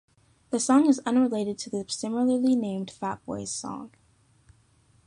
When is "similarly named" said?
1.87-2.89